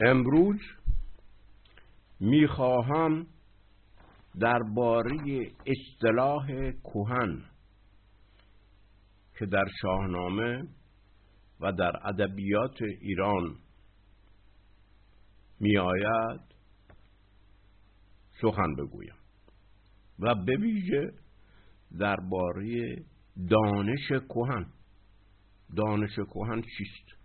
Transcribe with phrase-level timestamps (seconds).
[0.00, 0.60] امروز
[2.20, 3.26] می‌خواهم
[4.40, 7.44] درباره اصطلاح کوهن
[9.38, 10.68] که در شاهنامه
[11.60, 13.56] و در ادبیات ایران
[15.60, 16.40] میآید
[18.42, 19.14] سخن بگویم
[20.18, 21.12] و به ویژه
[21.98, 22.96] درباره
[23.50, 24.66] دانش کهن.
[25.76, 27.17] دانش کهن چیست؟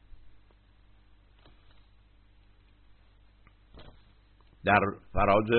[4.66, 4.80] در
[5.14, 5.50] فراز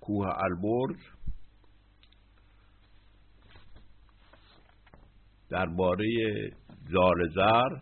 [0.00, 1.00] کوه البرز
[5.50, 6.06] درباره
[6.90, 7.76] زار زر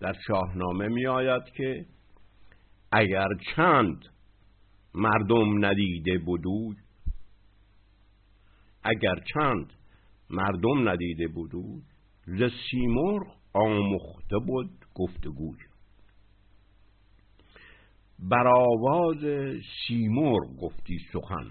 [0.00, 1.86] در شاهنامه می آید که
[2.92, 4.04] اگر چند
[4.94, 6.76] مردم ندیده بودوی
[8.84, 9.72] اگر چند
[10.30, 11.82] مردم ندیده بودوی
[12.26, 15.69] ز سیمرغ آموخته بود گفتگوی.
[18.22, 19.18] بر آواز
[19.86, 21.50] سیمرغ گفتی سخن.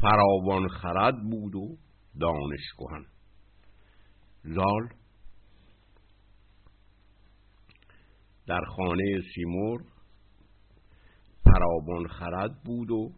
[0.00, 1.76] فراوان خرد بود و
[2.20, 3.04] دانش کهن
[4.44, 4.88] زال
[8.46, 9.80] در خانه سیمرغ
[11.44, 13.12] فراوان خرد بود و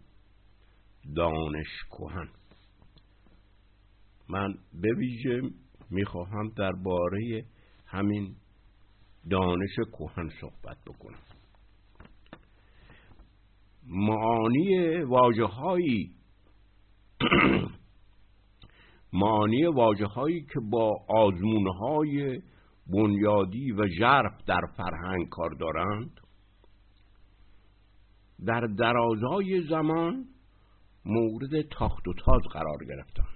[1.17, 2.29] دانش کهن
[4.29, 5.41] من به ویژه
[5.91, 7.45] می‌خواهم درباره
[7.87, 8.37] همین
[9.31, 11.19] دانش کهن صحبت بکنم.
[13.87, 16.11] معانی واجه هایی
[19.13, 22.43] معانی واجه هایی که با آزمون های
[22.87, 26.21] بنیادی و ژرف در فرهنگ کار دارند
[28.47, 30.25] در درازای زمان
[31.05, 33.34] مورد تاخت و تاز قرار گرفتند.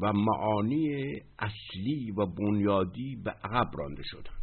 [0.00, 4.42] و معانی اصلی و بنیادی به عقب رانده شدند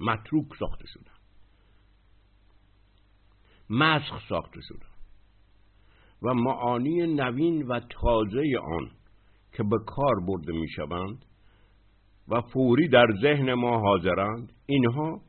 [0.00, 1.20] متروک ساخته شدند
[3.70, 4.94] مسخ ساخته شدند
[6.22, 8.90] و معانی نوین و تازه آن
[9.52, 11.24] که به کار برده می شوند
[12.28, 15.20] و فوری در ذهن ما حاضرند اینها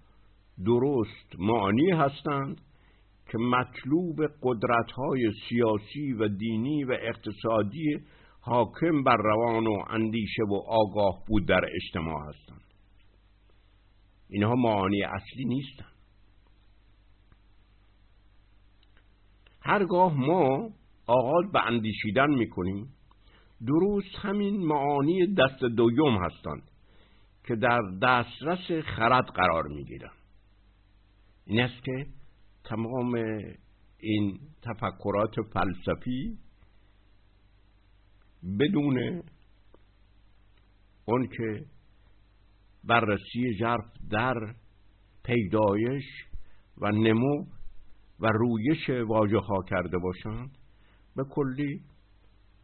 [0.66, 2.62] درست معانی هستند
[3.32, 8.00] که مطلوب قدرت های سیاسی و دینی و اقتصادی
[8.42, 12.62] حاکم بر روان و اندیشه و آگاه بود در اجتماع هستند.
[14.30, 15.96] اینها معانی اصلی نیستند.
[19.62, 20.70] هرگاه ما
[21.08, 22.90] آغاز به اندیشیدن می‌کنیم
[23.68, 26.72] درست همین معانی دست دویم هستند
[27.48, 30.12] که در دسترس خرد قرار می‌گیرند.
[31.46, 32.06] این است که
[32.66, 33.16] تمام
[34.00, 36.38] این تفکرات فلسفی
[38.60, 39.24] بدون
[41.06, 41.66] اون که
[42.84, 44.56] بررسی ژرف در
[45.24, 46.04] پیدایش
[46.78, 47.46] و نمو
[48.20, 50.58] و رویش واژه ها کرده باشند
[51.16, 51.82] به کلی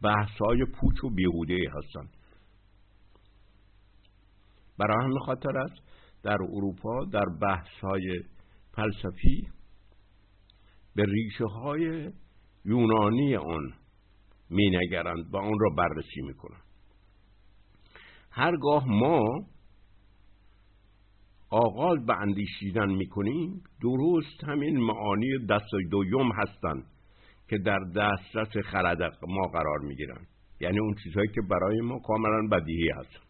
[0.02, 2.16] بحث های پوچ و بیهوده هستند.
[4.78, 5.82] برای همین خاطر است
[6.22, 8.20] در اروپا در بحث های
[8.72, 9.48] فلسفی
[10.94, 12.10] به ریشه های
[12.64, 13.72] یونانی آن
[14.50, 16.62] می نگرند و آن را بررسی می کنند
[18.30, 19.46] هرگاه ما
[21.50, 26.84] آغاز به اندیشیدن می کنیم درست همین معانی دست دویم هستند
[27.48, 30.26] که در دسترس خرد ما قرار می گیرند
[30.60, 33.20] یعنی اون چیزهایی که برای ما کاملا بدیهی هست.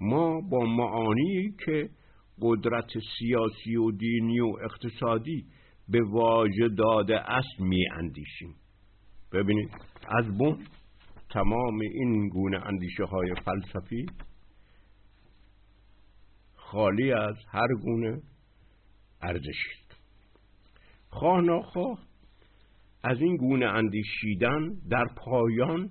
[0.00, 1.90] ما با معانی که
[2.40, 5.44] قدرت سیاسی و دینی و اقتصادی
[5.88, 8.54] به واژه داده است می اندیشیم.
[9.32, 9.70] ببینید
[10.08, 10.66] از بون
[11.30, 14.06] تمام این گونه اندیشه های فلسفی
[16.54, 18.22] خالی از هر گونه
[19.22, 19.96] ارزشی است.
[21.08, 21.98] خواه ناخواه
[23.04, 25.90] از این گونه اندیشیدن در پایان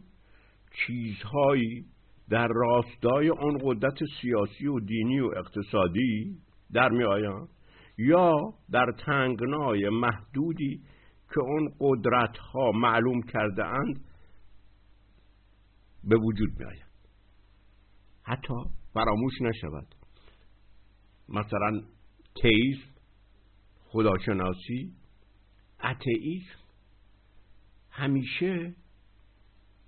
[0.72, 1.86] چیزهایی
[2.30, 6.38] در راستای آن قدرت سیاسی و دینی و اقتصادی
[6.74, 7.48] در می آیند.
[8.08, 10.82] یا در تنگنای محدودی
[11.34, 14.06] که اون قدرت ها معلوم کرده اند
[16.04, 16.92] به وجود می آید
[18.24, 18.54] حتی
[18.94, 19.96] فراموش نشود.
[21.30, 21.82] مثلا
[22.44, 22.92] تئیسم
[23.80, 24.94] خداشناسی
[25.84, 26.60] اتئیسم
[27.90, 28.76] همیشه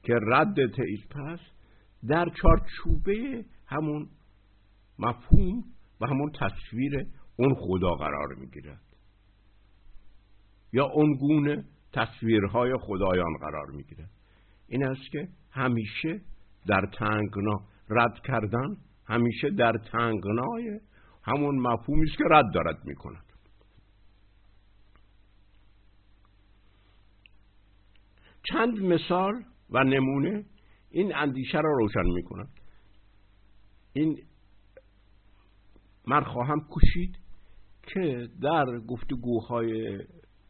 [0.03, 1.51] که رد تئیسم هست
[2.07, 4.09] در چارچوبه همون
[4.99, 5.63] مفهوم
[6.01, 8.81] و همون تصویر اون خدا قرار می‌گیرد.
[10.73, 14.09] یا اون گونه تصویرهای خدایان قرار می‌گیرد.
[14.67, 16.21] این است که همیشه
[16.67, 20.79] در تنگنا رد کردن همیشه در تنگنای
[21.23, 23.25] همون مفهومی است که رد دارد می‌کند.
[28.43, 30.45] چند مثال و نمونه
[30.91, 32.49] این اندیشه را روشن می‌کند.
[33.93, 34.23] این
[36.07, 37.22] من خواهم کشید
[37.83, 39.99] که در گفتگوهای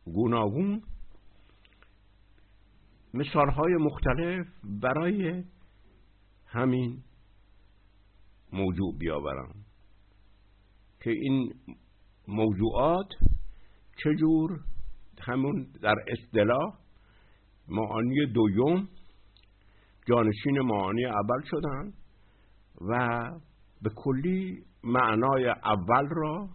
[0.06, 0.82] گوناگون
[3.14, 5.44] مثالهای مختلف برای
[6.46, 7.04] همین
[8.54, 9.54] موضوع بیاورم
[11.04, 11.54] که این
[12.28, 13.08] موضوعات
[14.04, 14.60] چجور
[15.22, 16.80] همون در اصطلاح
[17.68, 18.90] معانی دویم
[20.08, 21.94] جانشین معانی اول شدن
[22.82, 23.24] و
[23.82, 26.50] به کلی معنای اول را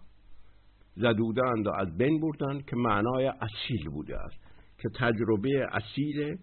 [0.98, 4.36] زدودند و از بین بردند که معنای اصیل بوده است
[4.78, 6.38] که تجربه اصیل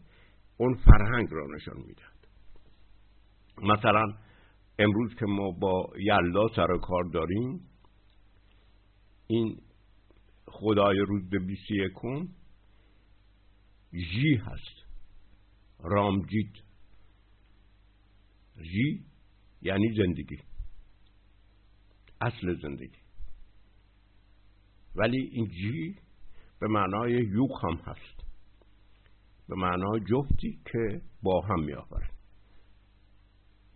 [0.58, 2.28] اون فرهنگ را نشان می‌دهد.
[3.58, 4.14] مثلا
[4.80, 7.62] امروز که ما با یلدا سر کار داریم
[9.28, 9.58] این
[10.48, 12.28] خدای روز بیسی یکم
[13.94, 14.86] جی هست.
[15.80, 16.54] رامجیت
[18.62, 19.06] جی
[19.62, 20.38] یعنی زندگی.
[22.22, 23.05] اصل زندگی.
[24.96, 25.96] ولی این جی
[26.60, 28.26] به معنای یوک هم هست.
[29.50, 31.76] به معنای جفتی که با هم می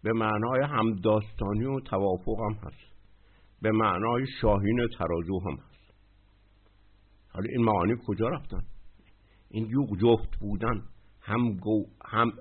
[0.04, 2.90] به معنای همداستانی و توافق هم هست.
[3.62, 5.94] به معنای شاهین ترازو هم هست.
[7.30, 8.64] حالا این معانی کجا رفتن؟
[9.50, 10.84] این یوق جفت بودن
[11.22, 12.32] هم, گو هم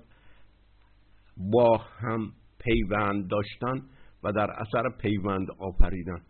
[1.37, 3.87] با هم پیوند داشتن
[4.23, 6.21] و در اثر پیوند آفریدن.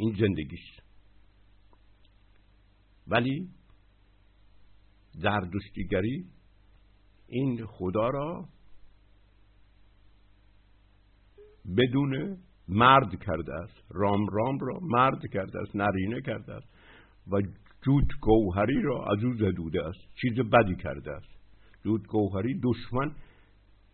[0.00, 0.82] این زندگیست.
[3.06, 3.48] ولی
[5.22, 6.24] در دوستیگری
[7.28, 8.48] این خدا را
[11.76, 12.38] بدون
[12.68, 13.84] مرد کرده است.
[13.90, 16.68] رام رام را مرد کرده است نرینه کرده است
[17.32, 17.40] و
[17.84, 21.28] جود گوهری را از او زدوده است چیز بدی کرده است.
[21.84, 23.14] جود گوهری دشمن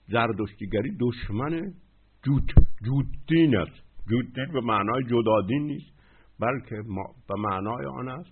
[0.09, 1.75] زردشتیگری دشمن
[2.23, 2.53] جود
[2.85, 3.83] جوددین است.
[4.11, 5.96] جوددین به معنای جدادین نیست.
[6.41, 6.77] بلکه
[7.29, 8.31] به معنای آن است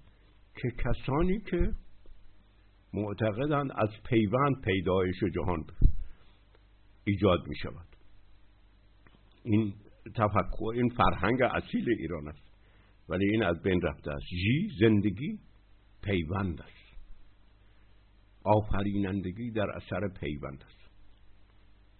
[0.56, 1.73] که کسانی که
[2.93, 5.65] معتقدند از پیوند پیدایش جهان
[7.05, 7.87] ایجاد می شود
[9.45, 9.75] این
[10.17, 12.45] تفکر این فرهنگ اصیل ایران است
[13.09, 14.25] ولی این از بین رفته است.
[14.27, 15.39] جی زندگی
[16.03, 16.97] پیوند است.
[18.45, 20.91] آفرینندگی در اثر پیوند است.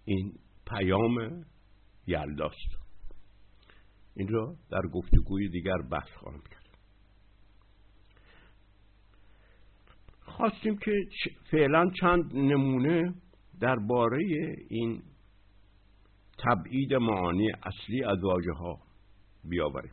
[0.05, 0.33] این
[0.67, 1.45] پیام
[2.07, 2.84] یلداست.
[4.17, 6.65] این را در گفتگوی دیگر بحث خواهم کرد.
[10.21, 10.93] خواستیم که
[11.51, 13.15] فعلا چند نمونه
[13.61, 14.19] درباره
[14.69, 15.03] این
[16.39, 18.81] تبعید معانی اصلی از واژه ها
[19.45, 19.93] بیاوریم.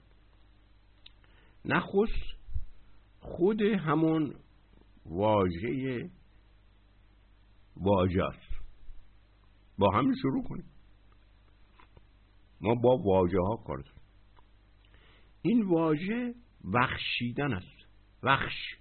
[1.65, 2.41] نخست
[3.19, 4.35] خود همون
[5.05, 6.09] واژه
[7.77, 8.61] واژه است.
[9.77, 10.65] با همین شروع کنیم.
[12.61, 14.00] ما با واژه ها کار داریم.
[15.41, 16.35] این واژه
[16.73, 17.87] وخشیدن است.
[18.23, 18.75] وخش.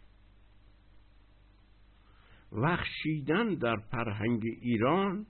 [2.53, 5.27] وخشیدن در فرهنگ ایران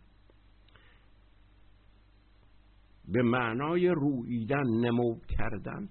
[3.08, 5.88] به معنای رویدن نمو کردن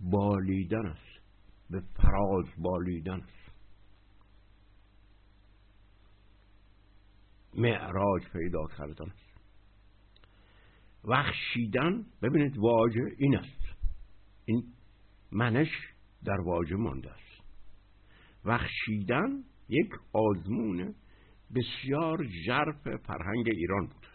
[0.00, 1.20] بالیدن است.
[1.70, 3.38] به فراز بالیدن است.
[7.54, 9.28] معراج پیدا کردن است.
[11.04, 13.57] وخشیدن ببینید واژه این است.
[14.48, 14.64] این
[15.32, 15.68] منش
[16.24, 17.42] در واژه مانده است.
[18.44, 20.94] وخشیدن یک آزمون
[21.54, 24.08] بسیار ژرف فرهنگ ایران بود.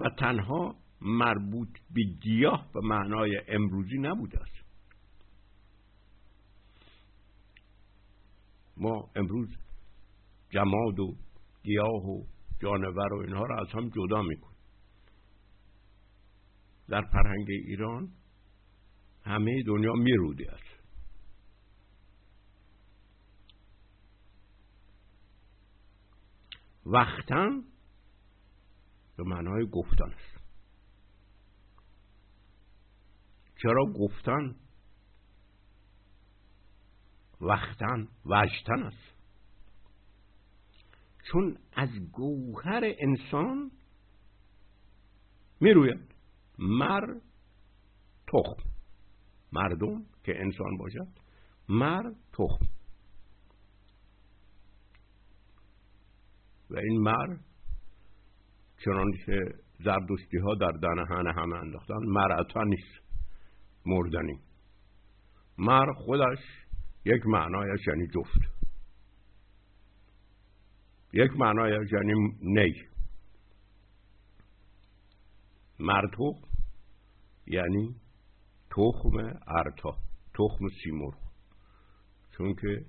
[0.00, 4.64] و تنها مربوط به گیاه به معنای امروزی نبوده است.
[8.76, 9.48] ما امروز
[10.50, 11.16] جماد و
[11.62, 12.24] گیاه و
[12.60, 14.57] جانور و اینها را از هم جدا می‌کنیم.
[16.88, 18.12] در فرهنگ ایران
[19.24, 20.78] همه دنیا میروده است
[26.86, 27.62] وقتا
[29.16, 30.44] به معنای گفتن است.
[33.62, 34.56] چرا گفتن؟
[37.40, 39.14] وقتن وجتن است.
[41.32, 43.70] چون از گوهر انسان
[45.60, 46.17] می‌روید.
[46.58, 47.20] مر
[48.26, 48.68] تخم.
[49.52, 51.08] مردم که انسان باشد
[51.68, 52.66] مر تخم.
[56.70, 57.36] و این مر
[58.84, 63.00] چنان که زردشتی ها در دنهن همه انداختن مرعتا نیست.
[63.86, 64.40] مردنی.
[65.58, 66.38] مر خودش
[67.04, 68.58] یک معنایش یعنی جفت.
[71.12, 72.12] یک معنایش یعنی
[72.42, 72.88] نی.
[75.80, 76.47] مرتوق
[77.50, 77.94] یعنی
[78.70, 79.98] تخم ارتا
[80.34, 81.18] تخم سیمرغ.
[82.36, 82.86] چون که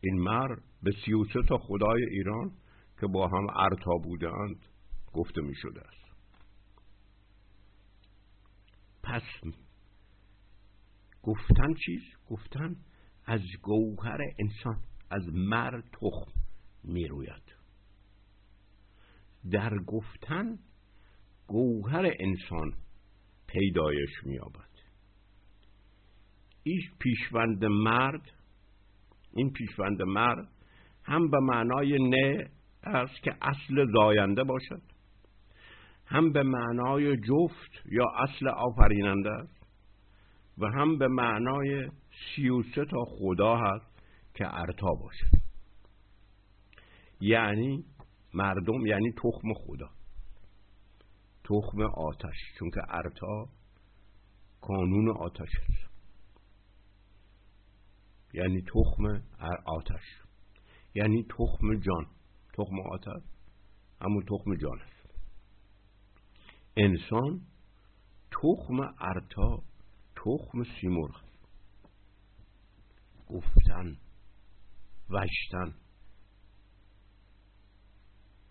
[0.00, 2.52] این مر به سی و تا خدای ایران
[3.00, 4.66] که با هم ارتا بودند
[5.12, 6.10] گفته می شده است.
[9.02, 9.22] پس
[11.22, 12.76] گفتن چیز؟ گفتن
[13.26, 16.32] از گوهر انسان از مر تخم
[16.84, 17.54] می روید.
[19.50, 20.58] در گفتن
[21.46, 22.74] گوهر انسان
[23.52, 24.70] پیدایش مییابد.
[26.62, 28.30] این پیشوند مرد
[29.34, 30.48] این پیشوند مرد
[31.04, 32.50] هم به معنای نه
[32.84, 34.82] است که اصل زاینده باشد
[36.06, 39.66] هم به معنای جفت یا اصل آفریننده است
[40.58, 41.90] و هم به معنای
[42.36, 42.50] سی
[42.90, 44.02] تا خدا هست
[44.34, 45.36] که ارتا باشد.
[47.20, 47.84] یعنی
[48.34, 49.90] مردم یعنی تخم خدا.
[51.50, 53.48] تخم آتش چون که ارتا
[54.60, 55.90] کانون آتش است.
[58.34, 59.22] یعنی تخم
[59.64, 60.04] آتش.
[60.94, 62.06] یعنی تخم جان.
[62.52, 63.22] تخم آتش
[64.02, 65.14] همون تخم جان است.
[66.76, 67.40] انسان
[68.30, 69.62] تخم ارتا
[70.16, 71.20] تخم سیمرغ
[73.28, 73.96] گفتن
[75.10, 75.74] وشتن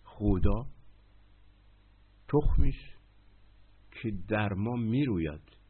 [0.04, 0.66] خدا
[2.32, 3.00] تخمی است
[3.90, 5.60] که در ما می‌روید.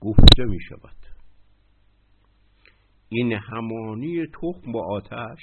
[0.00, 0.96] گفته می شود
[3.08, 5.38] این همانی تخم با آتش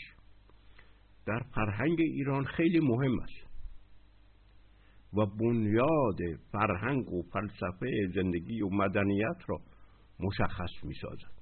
[1.25, 3.53] در فرهنگ ایران خیلی مهم است
[5.13, 6.17] و بنیاد
[6.51, 9.59] فرهنگ و فلسفه زندگی و مدنیت را
[10.19, 11.33] مشخص می سازد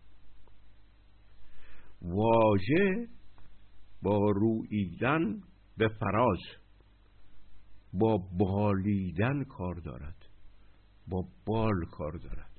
[2.02, 3.08] واژه
[4.02, 5.42] با رویدن
[5.78, 6.61] به فراز
[7.94, 10.26] با بالیدن کار دارد.
[11.08, 12.52] با بال کار دارد.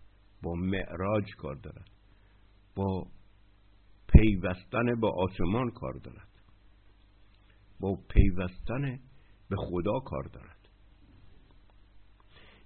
[0.43, 1.91] با معراج کار دارد.
[2.77, 3.07] با
[4.09, 6.29] پیوستن به آسمان کار دارد.
[7.81, 8.99] با پیوستن
[9.51, 10.69] به خدا کار دارد.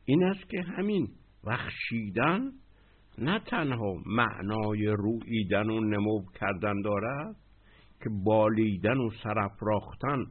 [0.05, 1.09] این است که همین
[1.47, 2.53] بخشیدن
[3.19, 7.37] نه تنها معنای رویدن و نمو کردن دارد
[8.03, 10.27] که بالیدن و سرفراختن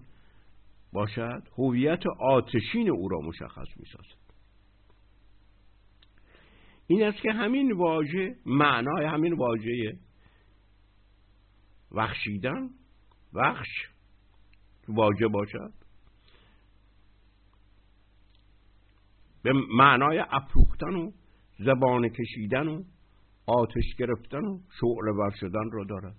[0.96, 4.26] باشد هویت آتشین او را مشخص می سازد
[6.88, 9.98] این است که همین واژه معنای همین واژه
[11.92, 12.70] وخشیدن
[13.34, 13.70] وخش
[14.88, 15.74] واژه باشد.
[19.44, 21.12] به معنای افروختن و
[21.60, 22.84] زبان کشیدن و
[23.46, 26.16] آتش گرفتن و شعله ور شدن را دارد.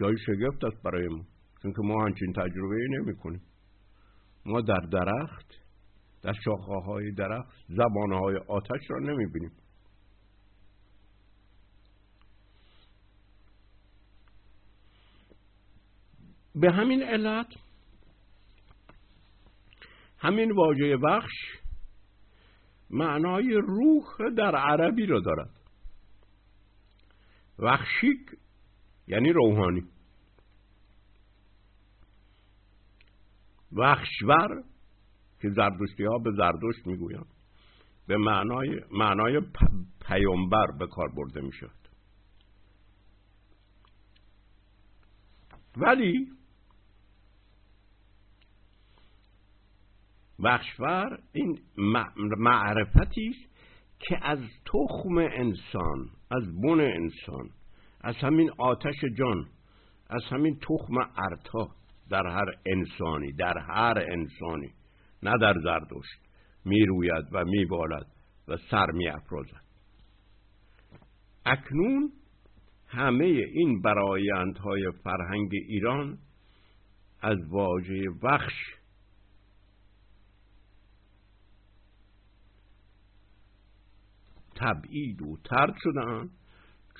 [0.00, 1.24] جای شگفت است برای ما.
[1.62, 3.42] چون که ما همچین تجربه نمی کنیم
[4.46, 5.46] ما در درخت
[6.22, 9.52] در شاخه های درخت زبانه های آتش را نمی بینیم
[16.54, 17.46] به همین علت
[20.18, 21.32] همین واژه بخش
[22.90, 25.50] معنای روح در عربی را دارد.
[27.58, 28.20] وخشیک
[29.06, 29.82] یعنی روحانی.
[33.72, 34.62] وخشور
[35.42, 37.26] که زردشتی ها به زردشت می‌گویند.
[38.06, 39.40] به معنای, معنای
[40.06, 41.88] پیامبر به کار برده می شود
[45.76, 46.28] ولی
[50.44, 51.58] بخشور این
[52.38, 53.50] معرفتی است
[53.98, 57.50] که از تخم انسان از بن انسان
[58.00, 59.48] از همین آتش جان
[60.10, 61.68] از همین تخم ارتا
[62.10, 64.70] در هر انسانی در هر انسانی
[65.22, 66.20] نه در زردشت
[66.64, 68.06] می‌روید و میبالد
[68.48, 69.64] و سر میافرازد.
[71.46, 72.12] اکنون
[72.86, 76.18] همه این برایندهای فرهنگ ایران
[77.22, 78.54] از واژه وخش
[84.56, 86.30] تبعید و ترد شدن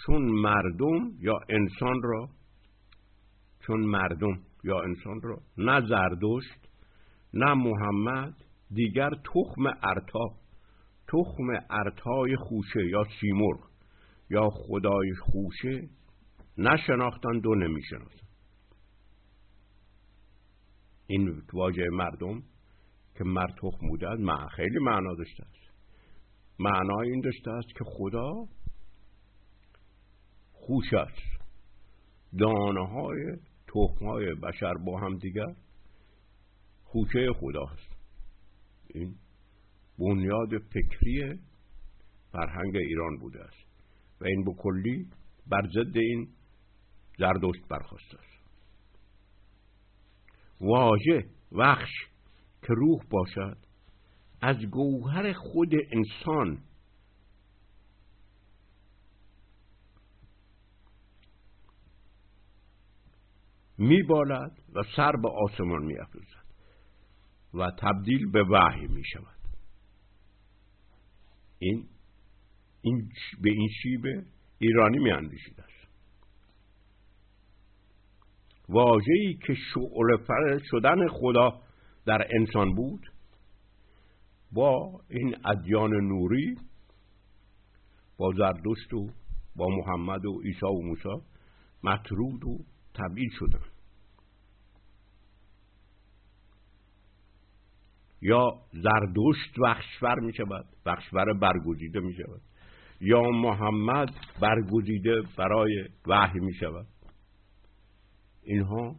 [0.06, 2.28] چون مردم یا انسان را
[3.66, 6.68] چون مردم یا انسان را نه زردشت
[7.34, 8.34] نه محمد
[8.70, 10.28] دیگر تخم ارتا
[11.08, 13.70] تخم ارتای خوشه یا سیمرغ
[14.30, 15.88] یا خدای خوشه
[16.58, 18.30] نشناختند و نمی‌شناسند
[21.06, 22.42] این واژه مردم
[23.18, 25.74] که مرتخ بوده است خیلی معنا داشته است.
[26.58, 28.46] معنای این داشته است که خدا
[30.52, 31.40] خوش است.
[32.38, 33.36] دانه های
[33.74, 35.54] تخم های بشر با هم دیگر
[36.84, 37.96] خوشه خدا است
[38.94, 39.14] این
[39.98, 41.38] بنیاد فکری
[42.32, 43.66] فرهنگ ایران بوده است
[44.20, 45.06] و این به کلی
[45.46, 46.28] بر ضد این
[47.18, 48.40] زردشت برخواسته است.
[50.60, 51.90] واژه وخش
[52.62, 53.56] که روح باشد
[54.42, 56.58] از گوهر خود انسان
[63.80, 66.44] میبالد و سر به آسمان میافرزد
[67.54, 69.40] و تبدیل به وحی می شود
[71.58, 71.88] این,
[72.82, 73.08] این
[73.40, 74.24] به این شیبه
[74.58, 75.88] ایرانی می اندیشید است
[78.68, 81.60] واجهی که شعله شدن خدا
[82.06, 83.12] در انسان بود
[84.52, 86.54] با این ادیان نوری
[88.18, 89.08] با زردشت و
[89.56, 91.24] با محمد و عیسی و موسی
[91.84, 92.58] مطرود و
[92.94, 93.62] تبعید شدن
[98.22, 102.40] یا زردشت بخشور می شود بخشور برگزیده می شود
[103.00, 104.08] یا محمد
[104.40, 106.86] برگزیده برای وحی می شود
[108.42, 108.96] اینها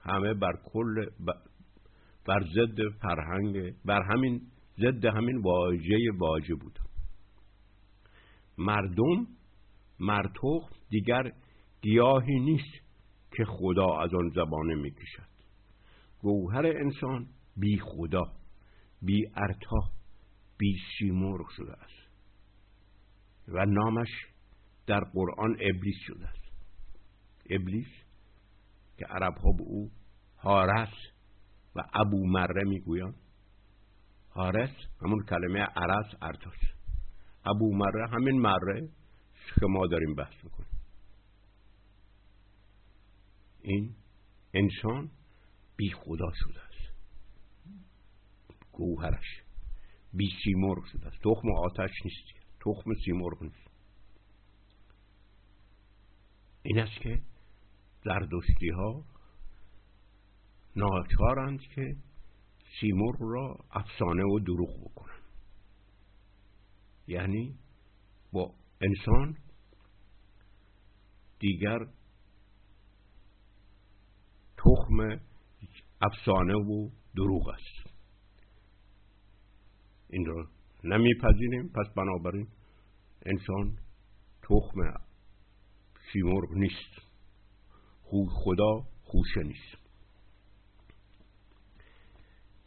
[0.00, 1.06] همه بر کل
[2.26, 4.40] بر ضد فرهنگ بر همین
[4.78, 6.78] ضد همین واژه واژه بود.
[8.58, 9.26] مردم
[10.00, 11.32] مرتوخ دیگر
[11.82, 12.83] گیاهی نیست.
[13.36, 15.34] که خدا از آن زبانه می‌کشد.
[16.18, 17.26] گوهر انسان
[17.56, 18.22] بی خدا
[19.02, 19.90] بی ارتا
[20.58, 22.04] بی سیمرغ شده است.
[23.48, 24.08] و نامش
[24.86, 26.44] در قرآن ابلیس شده است.
[27.50, 27.88] ابلیس
[28.98, 29.90] که عرب ها به او
[30.38, 30.94] هارس
[31.76, 33.14] و ابو مره می‌گویند
[34.30, 34.70] هارس
[35.02, 36.58] همون کلمه عرس ارتاس
[37.44, 38.88] ابو مره همین مره
[39.60, 40.63] که ما داریم بحث می‌کنیم.
[43.64, 43.94] این
[44.54, 45.10] انسان
[45.76, 46.94] بی خدا شده است.
[48.72, 49.42] گوهرش
[50.12, 51.16] بی سیمرغ شده است.
[51.22, 52.46] تخم آتش نیست.
[52.60, 53.70] تخم سیمرغ نیست.
[56.62, 57.22] این است که
[58.04, 59.04] زردشتی ها
[60.76, 61.96] ناچارند که
[62.80, 65.20] سیمرغ را افسانه و دروغ بکنن
[67.06, 67.58] یعنی
[68.32, 69.36] با انسان
[71.38, 71.78] دیگر
[74.94, 75.20] تخم
[76.00, 77.94] افسانه و دروغ است.
[80.10, 80.48] این را
[80.84, 81.68] نمیپذیریم.
[81.68, 82.48] پس بنابراین
[83.26, 83.78] انسان
[84.42, 84.94] تخم
[86.12, 87.04] سیمرغ نیست.
[88.30, 89.76] خدا خوشه نیست.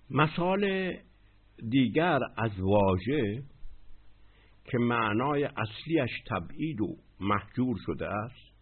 [0.10, 0.94] مثال
[1.70, 3.44] دیگر از واژه
[4.66, 8.54] که معنای اصلیش تبعید و محجور شده است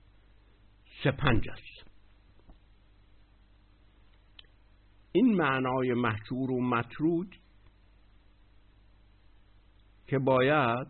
[1.03, 1.84] سپنج است.
[5.15, 7.35] این معنای محجور و مطرود
[10.07, 10.87] که باید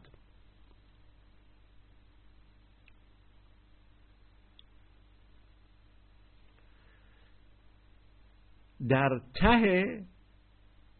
[8.90, 10.06] در ته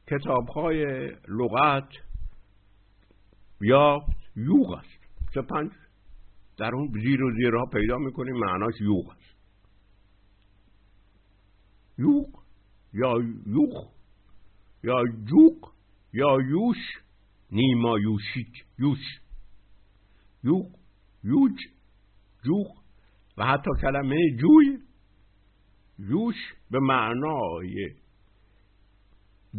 [0.08, 0.86] کتاب های
[1.28, 1.90] لغت
[3.62, 4.00] یا
[4.36, 5.00] یوغ است.
[5.34, 5.72] سه پنج؟
[6.58, 9.36] در اون زیر و زیرها پیدا می‌کنیم معناش یوغ است.
[11.98, 12.35] یوغ.
[12.96, 13.14] یا
[13.46, 13.92] یوغ
[14.84, 15.72] یا جوق
[16.14, 16.78] یا یوش
[17.52, 19.00] نیما یوشیک یوش.
[20.44, 20.68] یوغ
[21.24, 21.58] یوج
[22.46, 22.78] جوق
[23.38, 24.80] و حتی کلمه جوی.
[26.00, 26.36] یوش
[26.72, 27.90] به معنای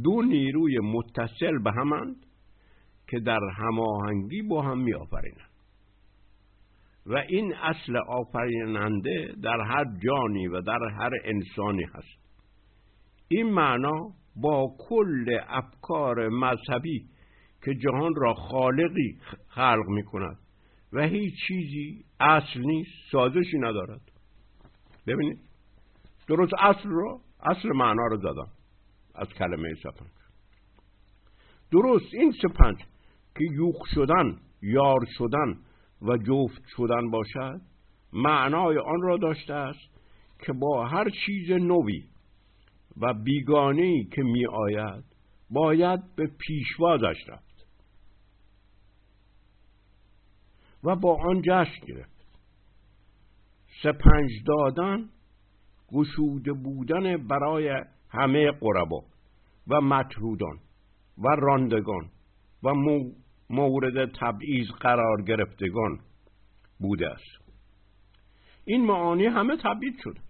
[0.04, 2.26] دو نیروی متصل به همند
[3.08, 5.50] که در هماهنگی با هم می آفرینند
[7.06, 12.25] و این اصل آفریننده در هر جانی و در هر انسانی هست.
[13.28, 17.06] این معنا با کل افکار مذهبی
[17.64, 20.38] که جهان را خالقی خلق می کند
[20.92, 24.00] و هیچ چیزی اصل نیست سازشی ندارد.
[25.06, 25.38] ببینید
[26.28, 28.48] درست اصل رو اصل معنا رو زدم
[29.14, 30.10] از کلمه سپنج.
[31.72, 32.76] درست این سپنج
[33.34, 35.58] که یوخ شدن یار شدن
[36.02, 37.60] و جفت شدن باشد
[38.12, 39.96] معنای آن را داشته است
[40.38, 42.04] که با هر چیز نوی
[43.00, 45.04] و بیگانهی که می آید
[45.50, 47.66] باید به پیشوازش رفت.
[50.84, 52.16] و با آن جشن گرفت.
[53.82, 55.08] سپنج دادن
[55.92, 59.04] گشوده بودن برای همه قربا
[59.68, 60.58] و مطرودان
[61.18, 62.10] و راندگان
[62.62, 62.74] و
[63.50, 66.00] مورد تبعیض قرار گرفتگان
[66.80, 67.46] بوده است.
[68.64, 70.20] این معانی همه تبعید شده.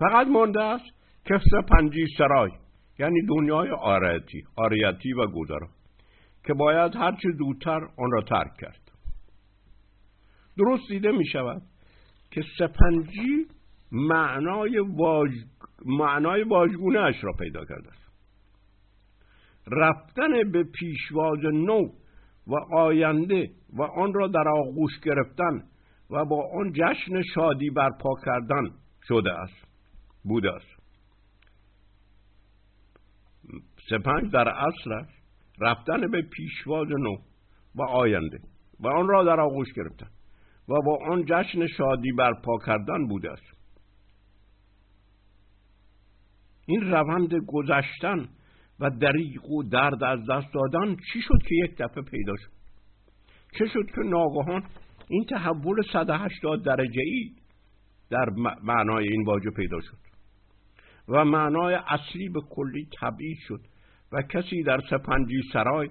[0.00, 0.84] فقط مانده است
[1.24, 2.50] کفس پنجی سرای
[2.98, 5.68] یعنی دنیای آریتی آریتی و گذرا
[6.46, 8.80] که باید هرچه زودتر آن را ترک کرد.
[10.58, 11.62] درست دیده می شود
[12.30, 13.46] که سپنجی
[13.92, 15.30] معنای, واج...
[15.86, 18.10] معنای واژگونه اش را پیدا کرده است.
[19.66, 21.88] رفتن به پیشواز نو
[22.46, 25.62] و آینده و آن را در آغوش گرفتن
[26.10, 28.70] و با آن جشن شادی برپا کردن
[29.08, 29.69] شده است.
[30.24, 30.80] بوده است
[33.90, 35.08] سپنج در اصلش
[35.60, 37.16] رفتن به پیشواز نو
[37.74, 38.40] و آینده
[38.80, 40.08] و آن را در آغوش گرفتن
[40.68, 43.60] و با آن جشن شادی برپا کردن بوده است
[46.66, 48.28] این روند گذشتن
[48.80, 52.50] و دریق و درد از دست دادن چی شد که یک دفعه پیدا شد؟
[53.58, 54.62] چه شد که ناگهان
[55.08, 57.34] این تحول 180 درجه ای
[58.10, 58.30] در
[58.62, 60.09] معنای این واژه پیدا شد؟
[61.08, 63.60] و معنای اصلی به کلی تبعید شد
[64.12, 65.90] و کسی در سپنجی سرای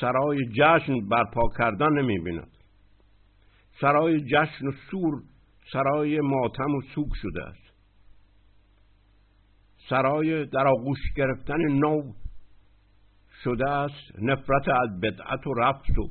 [0.00, 2.50] سرای جشن برپا کردن نمی بیند
[3.80, 5.22] سرای جشن و سور
[5.72, 7.70] سرای ماتم و سوگ شده است.
[9.88, 12.12] سرای در آغوش گرفتن نو
[13.44, 16.10] شده است نفرت از بدعت و رفت و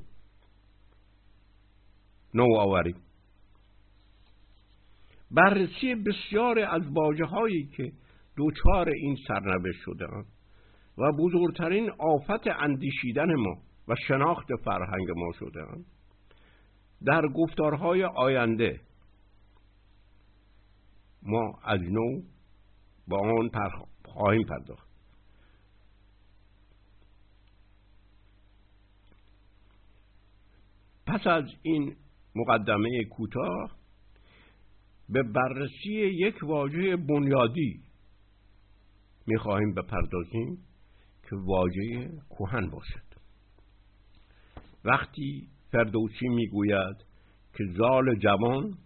[2.34, 2.96] نوآوری
[5.32, 7.92] بررسی بسیار از واجه هایی که
[8.40, 10.06] دوچار این سرنوشت شده
[10.98, 15.66] و بزرگترین آفت اندیشیدن ما و شناخت فرهنگ ما شده
[17.06, 18.82] در گفتارهای آینده
[21.24, 22.22] ما از نو
[23.08, 23.50] با آن
[24.06, 24.90] خواهیم پرداخت.
[31.08, 31.96] پس از این
[32.36, 33.72] مقدمه کوتاه
[35.10, 37.89] به بررسی یک واژه بنیادی
[39.30, 40.58] می‌خواهیم بپردازیم
[41.30, 43.10] که واژه کوهن باشد.
[44.86, 46.96] وقتی فردوسی می‌گوید
[47.54, 48.78] که زال جوان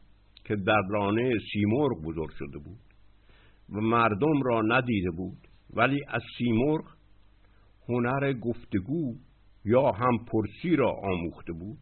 [0.44, 2.80] که در رانه سیمرغ بزرگ شده بود
[3.70, 6.86] و مردم را ندیده بود ولی از سیمرغ
[7.90, 9.16] هنر گفتگو
[9.66, 11.78] یا هم پرسی را آموخته بود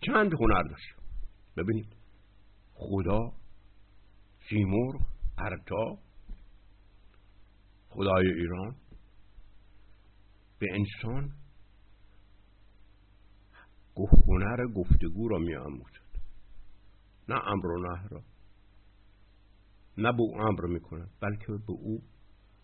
[0.00, 0.94] چند هنر داشت.
[1.56, 1.96] ببینید
[2.74, 3.32] خدا
[4.48, 5.00] سیمرغ
[5.38, 5.98] ارتا
[7.88, 8.74] خدای ایران
[10.58, 11.32] به انسان
[14.28, 16.08] هنر گفتگو را می آموزد
[17.28, 18.22] نه امر و نه را
[19.98, 22.02] نه به او امر می کند بلکه به او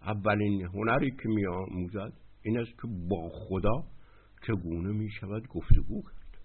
[0.02, 3.84] اولین هنری که می آموزد این است که با خدا
[4.46, 6.38] چگونه می شود گفتگو کرد.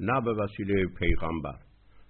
[0.00, 1.58] نه به وسیله پیغمبر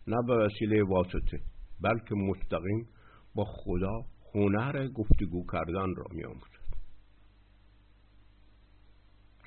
[0.06, 1.40] نه به وسیله واسطه.
[1.84, 2.88] بلکه مستقیم
[3.34, 6.64] با خدا هنر گفتگو کردن را می آموزد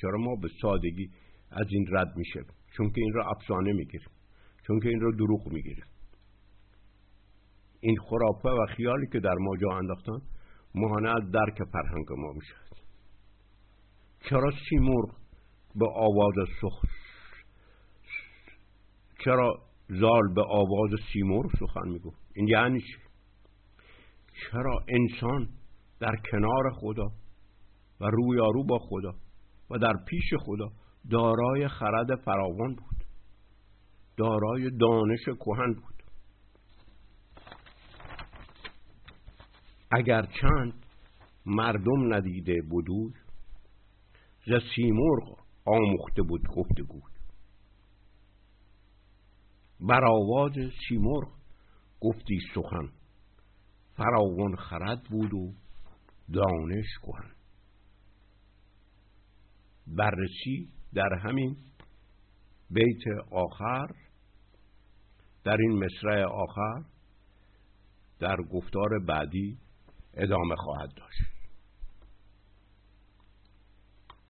[0.02, 1.10] چرا ما به سادگی
[1.52, 2.46] از این رد میشه؟
[2.78, 4.10] چون که این را افسانه می‌گیریم.
[4.68, 5.86] چون که این را دروغ می‌گیریم.
[7.80, 10.22] این خرافه و خیالی که در ما جا انداختن
[10.76, 12.78] مهانه از درک فرهنگ ما می‌شد
[14.30, 15.06] چرا سیمور
[15.76, 16.82] به آواز سخ
[19.26, 22.98] چرا زال به آواز سیمور سخن میگو این یعنی چی؟
[24.34, 25.50] چرا انسان
[26.00, 27.08] در کنار خدا
[28.02, 29.14] و رویارو با خدا
[29.70, 30.72] و در پیش خدا
[31.10, 33.04] دارای خرد فراوان بود؟
[34.18, 36.04] دارای دانش کهن بود؟
[39.92, 40.86] اگر چند
[41.46, 43.14] مردم ندیده بودوی
[44.46, 47.12] ز سیمرغ آموخته بود گفتگوی.
[49.80, 50.54] بر آواز
[50.90, 51.37] سیمرغ
[52.02, 52.90] گفتی سخن.
[53.98, 55.54] فراوان خرد بود و
[56.34, 57.32] دانش کهن.
[59.88, 61.58] بررسی در همین
[62.70, 63.88] بیت آخر
[65.44, 66.84] در این مصرع آخر
[68.20, 69.58] در گفتار بعدی
[70.14, 71.37] ادامه خواهد داشت.